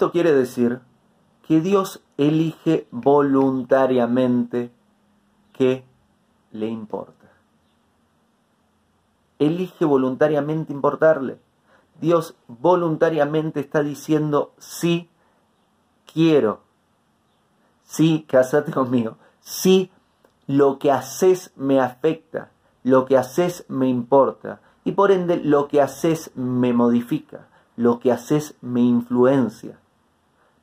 Esto 0.00 0.12
quiere 0.12 0.32
decir 0.32 0.80
que 1.46 1.60
Dios 1.60 2.02
elige 2.16 2.88
voluntariamente 2.90 4.72
qué 5.52 5.84
le 6.52 6.68
importa. 6.68 7.30
Elige 9.38 9.84
voluntariamente 9.84 10.72
importarle. 10.72 11.38
Dios 12.00 12.34
voluntariamente 12.48 13.60
está 13.60 13.82
diciendo 13.82 14.54
sí 14.56 15.10
quiero. 16.10 16.62
Sí, 17.84 18.24
casate 18.26 18.72
conmigo. 18.72 19.18
Sí, 19.42 19.90
lo 20.46 20.78
que 20.78 20.92
haces 20.92 21.52
me 21.56 21.78
afecta. 21.78 22.52
Lo 22.84 23.04
que 23.04 23.18
haces 23.18 23.66
me 23.68 23.86
importa. 23.86 24.62
Y 24.82 24.92
por 24.92 25.10
ende, 25.10 25.36
lo 25.36 25.68
que 25.68 25.82
haces 25.82 26.30
me 26.36 26.72
modifica. 26.72 27.48
Lo 27.76 28.00
que 28.00 28.12
haces 28.12 28.54
me 28.62 28.80
influencia. 28.80 29.78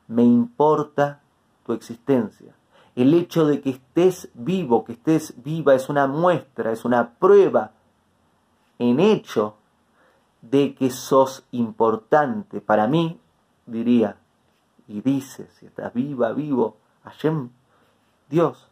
Me 0.07 0.23
importa 0.23 1.21
tu 1.66 1.73
existencia. 1.73 2.55
El 2.95 3.13
hecho 3.13 3.45
de 3.45 3.61
que 3.61 3.71
estés 3.71 4.29
vivo, 4.34 4.84
que 4.84 4.93
estés 4.93 5.34
viva, 5.43 5.75
es 5.75 5.89
una 5.89 6.07
muestra, 6.07 6.71
es 6.71 6.85
una 6.85 7.11
prueba 7.11 7.71
en 8.79 8.99
hecho 8.99 9.55
de 10.41 10.73
que 10.73 10.89
sos 10.89 11.45
importante. 11.51 12.62
Para 12.62 12.88
mí, 12.88 13.20
diría, 13.65 14.17
y 14.88 15.01
dice, 15.01 15.48
si 15.59 15.65
estás 15.65 15.93
viva, 15.93 16.31
vivo, 16.31 16.77
Hashem, 17.04 17.49
Dios, 18.29 18.67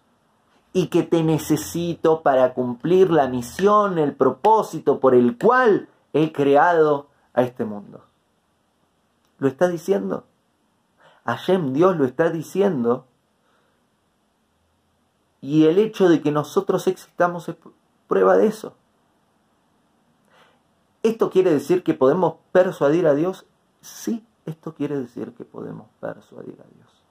y 0.73 0.87
que 0.87 1.03
te 1.03 1.23
necesito 1.23 2.21
para 2.21 2.53
cumplir 2.53 3.11
la 3.11 3.27
misión, 3.27 3.97
el 3.97 4.13
propósito 4.13 4.99
por 4.99 5.15
el 5.15 5.37
cual 5.37 5.89
he 6.13 6.31
creado 6.31 7.07
a 7.33 7.43
este 7.43 7.65
mundo. 7.65 8.03
¿Lo 9.37 9.47
está 9.47 9.67
diciendo? 9.67 10.25
Hashem, 11.25 11.73
Dios 11.73 11.97
lo 11.97 12.05
está 12.05 12.29
diciendo. 12.29 13.05
Y 15.41 15.65
el 15.65 15.77
hecho 15.77 16.09
de 16.09 16.21
que 16.21 16.31
nosotros 16.31 16.87
existamos 16.87 17.49
es 17.49 17.55
prueba 18.07 18.37
de 18.37 18.47
eso. 18.47 18.75
¿Esto 21.03 21.29
quiere 21.29 21.51
decir 21.51 21.83
que 21.83 21.93
podemos 21.93 22.35
persuadir 22.51 23.05
a 23.05 23.13
Dios? 23.13 23.45
Sí, 23.81 24.25
esto 24.45 24.73
quiere 24.73 24.97
decir 24.97 25.33
que 25.33 25.45
podemos 25.45 25.87
persuadir 25.99 26.59
a 26.61 26.75
Dios. 26.75 27.03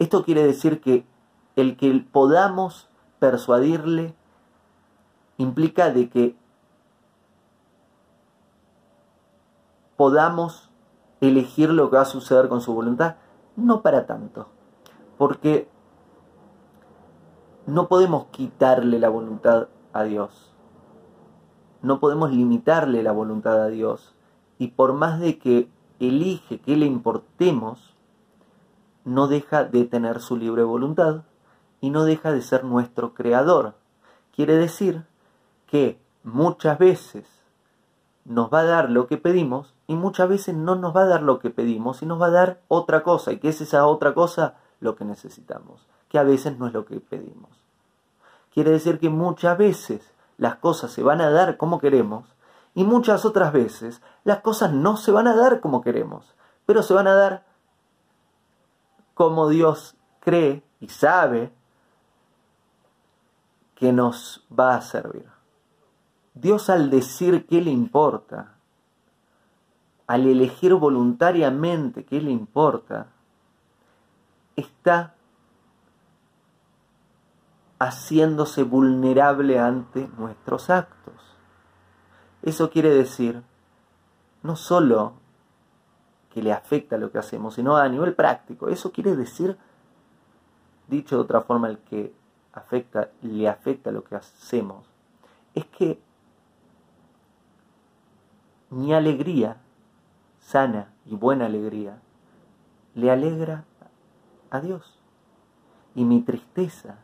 Esto 0.00 0.24
quiere 0.24 0.44
decir 0.44 0.80
que 0.80 1.06
el 1.54 1.76
que 1.76 2.04
podamos 2.10 2.88
persuadirle 3.20 4.14
implica 5.38 5.92
de 5.92 6.08
que 6.08 6.36
podamos 9.96 10.71
elegir 11.22 11.70
lo 11.70 11.88
que 11.88 11.96
va 11.96 12.02
a 12.02 12.04
suceder 12.04 12.48
con 12.48 12.60
su 12.60 12.74
voluntad. 12.74 13.16
No 13.56 13.80
para 13.80 14.06
tanto, 14.06 14.48
porque 15.16 15.68
no 17.66 17.88
podemos 17.88 18.26
quitarle 18.26 18.98
la 18.98 19.08
voluntad 19.08 19.68
a 19.94 20.04
Dios 20.04 20.52
no 21.82 21.98
podemos 21.98 22.30
limitarle 22.30 23.02
la 23.02 23.12
voluntad 23.12 23.60
a 23.60 23.68
Dios. 23.68 24.14
Y 24.58 24.68
por 24.68 24.92
más 24.92 25.20
de 25.20 25.38
que 25.38 25.68
elige 25.98 26.60
que 26.60 26.76
le 26.76 26.86
importemos, 26.86 27.94
no 29.04 29.26
deja 29.26 29.64
de 29.64 29.84
tener 29.84 30.20
su 30.20 30.36
libre 30.36 30.62
voluntad 30.62 31.24
y 31.80 31.90
no 31.90 32.04
deja 32.04 32.32
de 32.32 32.40
ser 32.40 32.64
nuestro 32.64 33.14
creador. 33.14 33.74
Quiere 34.34 34.56
decir 34.56 35.04
que 35.66 36.00
muchas 36.22 36.78
veces 36.78 37.26
nos 38.24 38.52
va 38.52 38.60
a 38.60 38.64
dar 38.64 38.90
lo 38.90 39.08
que 39.08 39.16
pedimos 39.16 39.71
y 39.86 39.94
muchas 39.96 40.28
veces 40.28 40.54
no 40.54 40.74
nos 40.74 40.94
va 40.96 41.02
a 41.02 41.06
dar 41.06 41.22
lo 41.22 41.38
que 41.38 41.50
pedimos 41.50 42.02
y 42.02 42.06
nos 42.06 42.20
va 42.20 42.26
a 42.26 42.30
dar 42.30 42.60
otra 42.68 43.02
cosa. 43.02 43.32
¿Y 43.32 43.38
qué 43.38 43.48
es 43.48 43.60
esa 43.60 43.86
otra 43.86 44.14
cosa? 44.14 44.54
Lo 44.80 44.96
que 44.96 45.04
necesitamos, 45.04 45.86
que 46.08 46.18
a 46.18 46.22
veces 46.22 46.58
no 46.58 46.66
es 46.66 46.72
lo 46.72 46.84
que 46.84 47.00
pedimos. 47.00 47.50
Quiere 48.52 48.70
decir 48.70 48.98
que 48.98 49.08
muchas 49.08 49.56
veces 49.58 50.12
las 50.36 50.56
cosas 50.56 50.90
se 50.90 51.02
van 51.02 51.20
a 51.20 51.30
dar 51.30 51.56
como 51.56 51.78
queremos 51.78 52.34
y 52.74 52.84
muchas 52.84 53.24
otras 53.24 53.52
veces 53.52 54.02
las 54.24 54.40
cosas 54.40 54.72
no 54.72 54.96
se 54.96 55.12
van 55.12 55.26
a 55.26 55.36
dar 55.36 55.60
como 55.60 55.82
queremos, 55.82 56.34
pero 56.66 56.82
se 56.82 56.94
van 56.94 57.06
a 57.06 57.14
dar 57.14 57.44
como 59.14 59.48
Dios 59.48 59.96
cree 60.20 60.62
y 60.80 60.88
sabe 60.88 61.52
que 63.74 63.92
nos 63.92 64.46
va 64.58 64.74
a 64.76 64.80
servir. 64.80 65.28
Dios 66.34 66.70
al 66.70 66.88
decir 66.88 67.46
qué 67.46 67.60
le 67.60 67.70
importa, 67.70 68.54
al 70.12 70.26
elegir 70.26 70.74
voluntariamente 70.74 72.04
qué 72.04 72.20
le 72.20 72.30
importa, 72.30 73.06
está 74.56 75.14
haciéndose 77.78 78.62
vulnerable 78.62 79.58
ante 79.58 80.10
nuestros 80.18 80.68
actos. 80.68 81.14
Eso 82.42 82.68
quiere 82.68 82.90
decir 82.90 83.42
no 84.42 84.54
solo 84.54 85.14
que 86.28 86.42
le 86.42 86.52
afecta 86.52 86.98
lo 86.98 87.10
que 87.10 87.16
hacemos, 87.16 87.54
sino 87.54 87.78
a 87.78 87.88
nivel 87.88 88.14
práctico. 88.14 88.68
Eso 88.68 88.92
quiere 88.92 89.16
decir, 89.16 89.56
dicho 90.88 91.16
de 91.16 91.22
otra 91.22 91.40
forma, 91.40 91.68
el 91.68 91.78
que 91.78 92.12
afecta, 92.52 93.08
le 93.22 93.48
afecta 93.48 93.90
lo 93.90 94.04
que 94.04 94.16
hacemos, 94.16 94.84
es 95.54 95.64
que 95.64 96.02
mi 98.68 98.92
alegría, 98.92 99.61
sana 100.52 100.92
y 101.06 101.16
buena 101.16 101.46
alegría, 101.46 101.98
le 102.94 103.10
alegra 103.10 103.64
a 104.50 104.60
Dios. 104.60 105.00
Y 105.94 106.04
mi 106.04 106.20
tristeza 106.20 106.98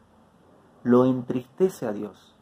lo 0.82 1.06
entristece 1.06 1.86
a 1.86 1.92
Dios. 1.94 2.36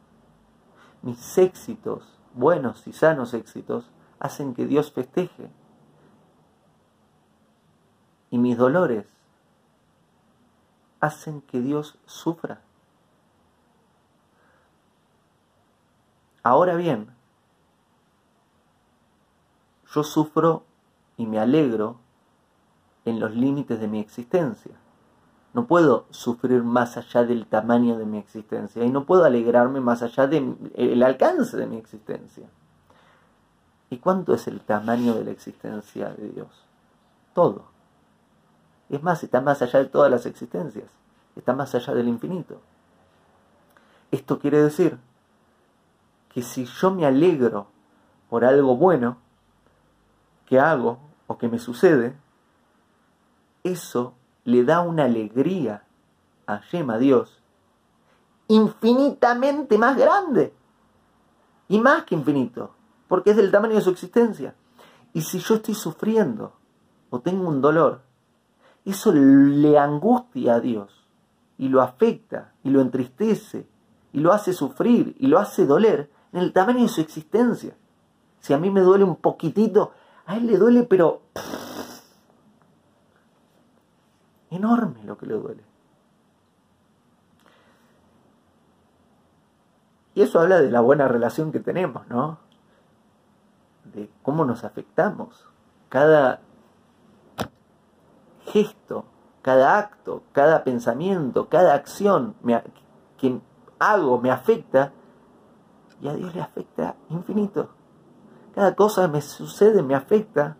Mis 1.01 1.37
éxitos, 1.37 2.19
buenos 2.33 2.87
y 2.87 2.91
sanos 2.91 3.33
éxitos, 3.33 3.89
hacen 4.19 4.53
que 4.53 4.65
Dios 4.65 4.91
festeje. 4.91 5.49
Y 8.29 8.37
mis 8.37 8.57
dolores 8.57 9.05
hacen 10.99 11.39
que 11.39 11.61
Dios 11.61 11.97
sufra. 12.05 12.59
Ahora 16.43 16.75
bien, 16.75 17.15
yo 19.93 20.03
sufro 20.03 20.66
y 21.17 21.25
me 21.25 21.39
alegro 21.39 21.97
en 23.05 23.19
los 23.19 23.35
límites 23.35 23.79
de 23.79 23.87
mi 23.87 23.99
existencia. 23.99 24.73
No 25.53 25.65
puedo 25.65 26.05
sufrir 26.11 26.63
más 26.63 26.97
allá 26.97 27.23
del 27.23 27.47
tamaño 27.47 27.97
de 27.97 28.05
mi 28.05 28.19
existencia 28.19 28.83
y 28.83 28.91
no 28.91 29.05
puedo 29.05 29.23
alegrarme 29.23 29.79
más 29.79 30.03
allá 30.03 30.27
del 30.27 31.01
alcance 31.03 31.57
de 31.57 31.65
mi 31.65 31.77
existencia. 31.77 32.47
¿Y 33.89 33.97
cuánto 33.97 34.33
es 34.33 34.47
el 34.47 34.61
tamaño 34.61 35.15
de 35.15 35.23
la 35.23 35.31
existencia 35.31 36.09
de 36.09 36.29
Dios? 36.29 36.65
Todo. 37.33 37.65
Es 38.89 39.01
más, 39.01 39.23
está 39.23 39.41
más 39.41 39.61
allá 39.61 39.79
de 39.79 39.85
todas 39.85 40.11
las 40.11 40.25
existencias. 40.25 40.85
Está 41.35 41.53
más 41.53 41.73
allá 41.73 41.93
del 41.93 42.07
infinito. 42.07 42.59
Esto 44.11 44.39
quiere 44.39 44.61
decir 44.61 44.97
que 46.29 46.41
si 46.41 46.65
yo 46.65 46.91
me 46.91 47.05
alegro 47.05 47.67
por 48.29 48.45
algo 48.45 48.75
bueno 48.75 49.17
que 50.45 50.59
hago 50.59 50.99
o 51.27 51.37
que 51.37 51.49
me 51.49 51.59
sucede, 51.59 52.15
eso 53.63 54.13
le 54.45 54.63
da 54.63 54.81
una 54.81 55.05
alegría 55.05 55.83
a 56.45 56.61
Yema, 56.71 56.97
Dios, 56.97 57.41
infinitamente 58.47 59.77
más 59.77 59.97
grande. 59.97 60.53
Y 61.69 61.79
más 61.79 62.05
que 62.05 62.15
infinito, 62.15 62.71
porque 63.09 63.31
es 63.31 63.37
del 63.37 63.51
tamaño 63.51 63.75
de 63.75 63.81
su 63.81 63.89
existencia. 63.89 64.55
Y 65.13 65.21
si 65.21 65.39
yo 65.39 65.55
estoy 65.55 65.73
sufriendo 65.73 66.53
o 67.09 67.19
tengo 67.19 67.47
un 67.47 67.59
dolor, 67.59 68.01
eso 68.85 69.11
le 69.11 69.77
angustia 69.77 70.55
a 70.55 70.59
Dios 70.61 71.05
y 71.57 71.67
lo 71.67 71.81
afecta 71.81 72.53
y 72.63 72.69
lo 72.69 72.79
entristece 72.79 73.67
y 74.13 74.19
lo 74.19 74.31
hace 74.31 74.53
sufrir 74.53 75.15
y 75.19 75.27
lo 75.27 75.39
hace 75.39 75.65
doler 75.65 76.09
en 76.31 76.39
el 76.39 76.53
tamaño 76.53 76.83
de 76.83 76.87
su 76.87 77.01
existencia. 77.01 77.75
Si 78.39 78.53
a 78.53 78.57
mí 78.57 78.69
me 78.69 78.81
duele 78.81 79.03
un 79.03 79.17
poquitito, 79.17 79.91
a 80.27 80.37
él 80.37 80.45
le 80.45 80.57
duele 80.57 80.83
pero 80.83 81.21
Enorme 84.49 85.03
lo 85.03 85.17
que 85.17 85.25
le 85.25 85.33
duele. 85.33 85.63
Y 90.15 90.21
eso 90.21 90.39
habla 90.39 90.59
de 90.61 90.71
la 90.71 90.81
buena 90.81 91.07
relación 91.07 91.51
que 91.51 91.59
tenemos, 91.59 92.07
¿no? 92.07 92.39
De 93.93 94.09
cómo 94.23 94.45
nos 94.45 94.63
afectamos. 94.63 95.45
Cada 95.89 96.39
gesto, 98.45 99.05
cada 99.41 99.77
acto, 99.77 100.23
cada 100.31 100.63
pensamiento, 100.63 101.49
cada 101.49 101.73
acción 101.75 102.35
que 103.17 103.39
hago 103.79 104.19
me 104.19 104.31
afecta 104.31 104.91
y 106.01 106.07
a 106.07 106.13
Dios 106.13 106.33
le 106.33 106.41
afecta 106.41 106.95
infinito. 107.09 107.69
Cada 108.57 108.75
cosa 108.75 109.07
me 109.07 109.21
sucede 109.21 109.83
me 109.83 109.93
afecta 109.93 110.57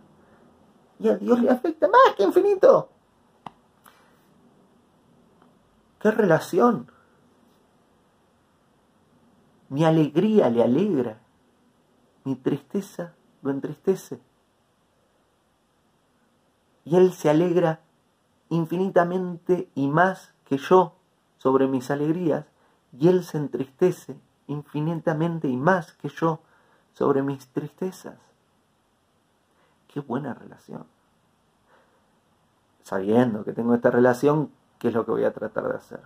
y 1.00 1.08
a 1.08 1.16
Dios 1.16 1.40
le 1.40 1.50
afecta 1.50 1.88
más 1.88 2.14
que 2.16 2.22
infinito. 2.22 2.90
¿Qué 5.98 6.12
relación? 6.12 6.92
Mi 9.68 9.84
alegría 9.84 10.48
le 10.48 10.62
alegra, 10.62 11.18
mi 12.22 12.36
tristeza 12.36 13.16
lo 13.42 13.50
entristece. 13.50 14.20
Y 16.84 16.94
Él 16.94 17.12
se 17.12 17.30
alegra 17.30 17.80
infinitamente 18.48 19.72
y 19.74 19.88
más 19.88 20.34
que 20.44 20.56
yo 20.56 20.94
sobre 21.36 21.66
mis 21.66 21.90
alegrías, 21.90 22.46
y 22.96 23.08
Él 23.08 23.24
se 23.24 23.38
entristece 23.38 24.20
infinitamente 24.46 25.48
y 25.48 25.56
más 25.56 25.94
que 25.94 26.08
yo 26.10 26.42
sobre 26.94 27.22
mis 27.22 27.46
tristezas. 27.48 28.18
Qué 29.88 30.00
buena 30.00 30.34
relación. 30.34 30.86
Sabiendo 32.82 33.44
que 33.44 33.52
tengo 33.52 33.74
esta 33.74 33.90
relación, 33.90 34.50
¿qué 34.78 34.88
es 34.88 34.94
lo 34.94 35.04
que 35.04 35.12
voy 35.12 35.24
a 35.24 35.32
tratar 35.32 35.68
de 35.68 35.76
hacer? 35.76 36.00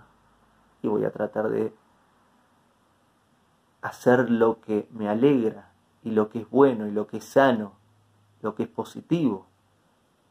Y 0.82 0.88
voy 0.88 1.04
a 1.04 1.12
tratar 1.12 1.48
de 1.48 1.74
hacer 3.82 4.30
lo 4.30 4.60
que 4.60 4.88
me 4.92 5.08
alegra 5.08 5.72
y 6.02 6.10
lo 6.10 6.28
que 6.28 6.40
es 6.40 6.50
bueno 6.50 6.86
y 6.86 6.90
lo 6.90 7.06
que 7.06 7.18
es 7.18 7.24
sano, 7.24 7.72
lo 8.40 8.54
que 8.54 8.64
es 8.64 8.68
positivo. 8.68 9.46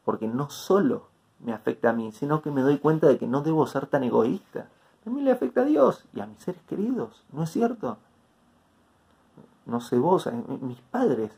Porque 0.04 0.28
no 0.28 0.50
solo 0.50 1.08
me 1.40 1.52
afecta 1.52 1.90
a 1.90 1.92
mí, 1.92 2.12
sino 2.12 2.42
que 2.42 2.50
me 2.50 2.62
doy 2.62 2.78
cuenta 2.78 3.08
de 3.08 3.18
que 3.18 3.26
no 3.26 3.42
debo 3.42 3.66
ser 3.66 3.86
tan 3.86 4.04
egoísta. 4.04 4.68
Mí 5.04 5.20
le 5.22 5.32
afecta 5.32 5.62
a 5.62 5.64
Dios 5.64 6.04
y 6.14 6.20
a 6.20 6.26
mis 6.26 6.38
seres 6.38 6.62
queridos, 6.62 7.24
¿no 7.32 7.42
es 7.42 7.50
cierto? 7.50 7.98
No 9.66 9.80
sé 9.80 9.98
vos, 9.98 10.28
mis 10.60 10.80
padres. 10.80 11.30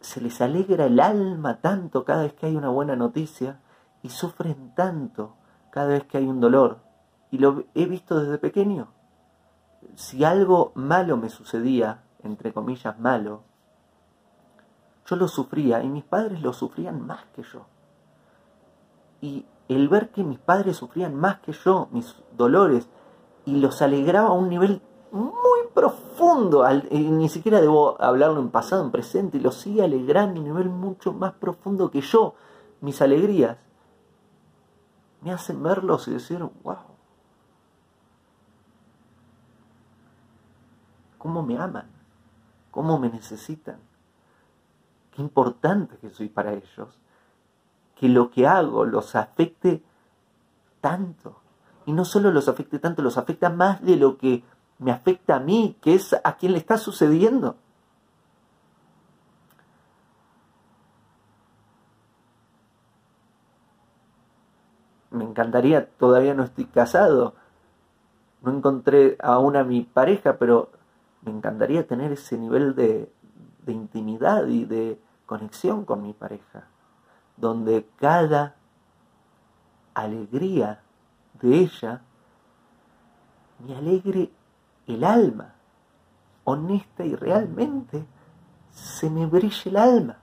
Se 0.00 0.20
les 0.20 0.40
alegra 0.40 0.86
el 0.86 1.00
alma 1.00 1.60
tanto 1.60 2.04
cada 2.04 2.22
vez 2.22 2.34
que 2.34 2.46
hay 2.46 2.56
una 2.56 2.68
buena 2.68 2.96
noticia 2.96 3.60
y 4.02 4.10
sufren 4.10 4.74
tanto 4.74 5.34
cada 5.70 5.88
vez 5.88 6.04
que 6.04 6.18
hay 6.18 6.26
un 6.26 6.40
dolor. 6.40 6.78
Y 7.30 7.38
lo 7.38 7.64
he 7.74 7.86
visto 7.86 8.20
desde 8.20 8.38
pequeño. 8.38 8.88
Si 9.96 10.24
algo 10.24 10.72
malo 10.74 11.16
me 11.16 11.28
sucedía, 11.28 12.02
entre 12.22 12.52
comillas 12.52 12.98
malo, 12.98 13.42
yo 15.06 15.16
lo 15.16 15.28
sufría 15.28 15.82
y 15.82 15.88
mis 15.88 16.04
padres 16.04 16.42
lo 16.42 16.52
sufrían 16.52 17.06
más 17.06 17.24
que 17.34 17.42
yo. 17.42 17.66
Y 19.20 19.46
el 19.68 19.88
ver 19.88 20.10
que 20.10 20.22
mis 20.22 20.38
padres 20.38 20.76
sufrían 20.76 21.14
más 21.14 21.40
que 21.40 21.52
yo, 21.52 21.88
mis 21.90 22.16
dolores, 22.36 22.88
y 23.44 23.56
los 23.56 23.80
alegraba 23.82 24.28
a 24.28 24.32
un 24.32 24.48
nivel 24.48 24.82
muy 25.10 25.32
profundo, 25.74 26.66
ni 26.90 27.28
siquiera 27.28 27.60
debo 27.60 28.00
hablarlo 28.00 28.40
en 28.40 28.50
pasado, 28.50 28.84
en 28.84 28.90
presente, 28.90 29.38
y 29.38 29.40
los 29.40 29.56
sigue 29.56 29.82
alegrando 29.82 30.40
a 30.40 30.42
un 30.42 30.48
nivel 30.48 30.68
mucho 30.68 31.12
más 31.12 31.32
profundo 31.34 31.90
que 31.90 32.00
yo, 32.00 32.34
mis 32.80 33.00
alegrías, 33.02 33.58
me 35.20 35.32
hacen 35.32 35.62
verlos 35.62 36.06
y 36.08 36.12
decir, 36.12 36.38
wow, 36.62 36.76
cómo 41.18 41.42
me 41.42 41.58
aman, 41.58 41.90
cómo 42.70 42.98
me 42.98 43.08
necesitan 43.08 43.88
importante 45.18 45.96
que 45.98 46.10
soy 46.10 46.28
para 46.28 46.52
ellos, 46.52 46.98
que 47.94 48.08
lo 48.08 48.30
que 48.30 48.46
hago 48.46 48.84
los 48.84 49.14
afecte 49.16 49.82
tanto. 50.80 51.40
Y 51.86 51.92
no 51.92 52.04
solo 52.04 52.30
los 52.30 52.48
afecte 52.48 52.78
tanto, 52.78 53.02
los 53.02 53.18
afecta 53.18 53.50
más 53.50 53.82
de 53.82 53.96
lo 53.96 54.18
que 54.18 54.44
me 54.78 54.92
afecta 54.92 55.36
a 55.36 55.40
mí, 55.40 55.76
que 55.80 55.94
es 55.94 56.14
a 56.22 56.36
quien 56.36 56.52
le 56.52 56.58
está 56.58 56.78
sucediendo. 56.78 57.56
Me 65.10 65.24
encantaría, 65.24 65.88
todavía 65.98 66.34
no 66.34 66.44
estoy 66.44 66.66
casado, 66.66 67.34
no 68.42 68.52
encontré 68.52 69.16
aún 69.20 69.56
a 69.56 69.64
mi 69.64 69.82
pareja, 69.82 70.38
pero 70.38 70.70
me 71.22 71.32
encantaría 71.32 71.86
tener 71.86 72.12
ese 72.12 72.36
nivel 72.38 72.74
de, 72.74 73.10
de 73.64 73.72
intimidad 73.72 74.46
y 74.46 74.64
de, 74.64 75.00
conexión 75.28 75.84
con 75.84 76.02
mi 76.02 76.14
pareja, 76.14 76.68
donde 77.36 77.86
cada 77.96 78.56
alegría 79.92 80.80
de 81.34 81.58
ella 81.58 82.00
me 83.58 83.76
alegre 83.76 84.30
el 84.94 85.04
alma, 85.04 85.54
honesta 86.44 87.04
y 87.04 87.14
realmente 87.14 88.04
se 88.72 89.10
me 89.10 89.26
brille 89.26 89.70
el 89.70 89.76
alma 89.76 90.18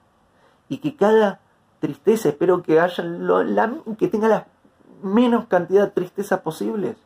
y 0.70 0.78
que 0.78 0.96
cada 0.96 1.40
tristeza, 1.80 2.30
espero 2.30 2.64
que 2.64 2.80
haya 2.80 3.04
que 3.98 4.08
tenga 4.08 4.28
la 4.28 4.48
menos 5.04 5.46
cantidad 5.48 5.86
de 5.86 5.92
tristeza 5.92 6.42
posibles. 6.42 6.98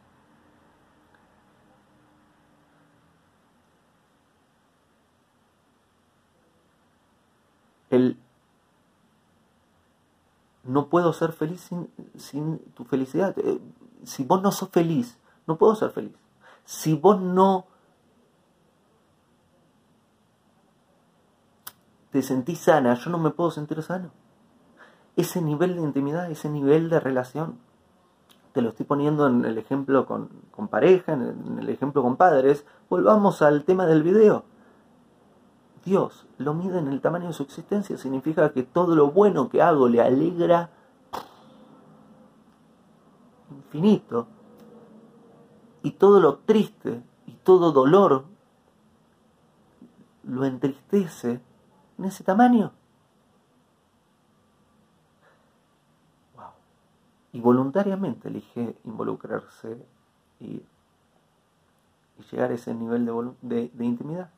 el 7.90 8.18
no 10.64 10.88
puedo 10.88 11.14
ser 11.14 11.32
feliz 11.32 11.68
sin, 12.16 12.60
tu 12.76 12.86
felicidad. 12.86 13.36
Eh, 13.40 13.60
si 14.04 14.24
vos 14.24 14.42
no 14.42 14.52
sos 14.52 14.70
feliz, 14.70 15.18
no 15.48 15.58
puedo 15.58 15.76
ser 15.76 15.90
feliz. 15.90 16.14
Si 16.70 16.94
vos 16.94 17.20
no 17.20 17.66
te 22.12 22.22
sentís 22.22 22.60
sana, 22.60 22.94
yo 22.94 23.10
no 23.10 23.18
me 23.18 23.32
puedo 23.32 23.50
sentir 23.50 23.82
sano. 23.82 24.12
Ese 25.16 25.42
nivel 25.42 25.74
de 25.74 25.82
intimidad, 25.82 26.30
ese 26.30 26.48
nivel 26.48 26.92
de 26.92 27.00
relación, 27.00 27.58
te 28.54 28.62
lo 28.62 28.70
estoy 28.70 28.86
poniendo 28.86 29.26
en 29.26 29.46
el 29.46 29.58
ejemplo 29.58 30.06
con, 30.06 30.30
con 30.52 30.68
pareja, 30.68 31.14
en 31.14 31.58
el 31.58 31.70
ejemplo 31.70 32.04
con 32.04 32.18
padres. 32.18 32.64
Volvamos 32.88 33.42
al 33.42 33.64
tema 33.64 33.88
del 33.88 34.04
video. 34.04 34.44
Dios 35.84 36.28
lo 36.38 36.54
mide 36.54 36.78
en 36.78 36.90
el 36.90 37.02
tamaño 37.02 37.30
de 37.30 37.34
su 37.34 37.42
existencia, 37.42 37.98
significa 37.98 38.54
que 38.54 38.62
todo 38.62 38.96
lo 38.96 39.10
bueno 39.10 39.50
que 39.50 39.64
hago 39.64 39.90
le 39.90 40.04
alegra 40.04 40.70
infinito. 43.50 44.28
Y 45.84 45.92
todo 45.92 46.20
lo 46.20 46.38
triste 46.40 47.02
y 47.28 47.34
todo 47.44 47.72
dolor 47.72 48.26
lo 50.24 50.46
entristece 50.46 51.40
en 51.98 52.06
ese 52.06 52.24
tamaño. 52.24 52.72
Y 57.32 57.40
voluntariamente 57.40 58.28
elige 58.28 58.76
involucrarse 58.84 59.78
y, 60.40 60.62
llegar 62.32 62.52
a 62.52 62.56
ese 62.56 62.74
nivel 62.74 63.10
de 63.42 63.86
intimidad. 63.86 64.30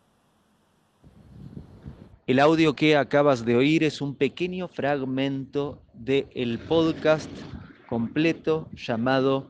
El 2.32 2.40
audio 2.40 2.76
que 2.76 2.96
acabas 2.96 3.44
de 3.44 3.58
oír 3.58 3.84
es 3.84 4.00
un 4.00 4.16
pequeño 4.16 4.70
fragmento 4.70 5.80
del 5.94 6.60
podcast 6.60 7.30
completo 7.90 8.70
llamado 8.74 9.50